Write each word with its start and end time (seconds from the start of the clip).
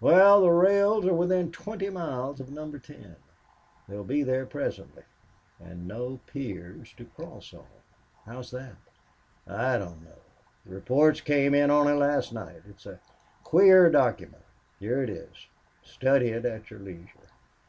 "Well, 0.00 0.42
the 0.42 0.50
rails 0.52 1.04
are 1.06 1.12
within 1.12 1.50
twenty 1.50 1.90
miles 1.90 2.38
of 2.38 2.52
Number 2.52 2.78
Ten. 2.78 3.16
They'll 3.88 4.04
be 4.04 4.22
there 4.22 4.46
presently 4.46 5.02
and 5.58 5.88
no 5.88 6.20
piers 6.28 6.94
to 6.98 7.04
cross 7.04 7.52
on." 7.52 7.66
"How's 8.24 8.52
that?" 8.52 8.76
"I 9.44 9.78
don't 9.78 10.04
know. 10.04 10.20
The 10.64 10.76
report 10.76 11.24
came 11.24 11.52
in 11.52 11.72
only 11.72 11.94
last 11.94 12.32
night. 12.32 12.62
It's 12.68 12.86
a 12.86 13.00
queer 13.42 13.90
document. 13.90 14.44
Here 14.78 15.02
it 15.02 15.10
is. 15.10 15.48
Study 15.82 16.28
it 16.28 16.44
at 16.44 16.70
your 16.70 16.78
leisure.... 16.78 17.30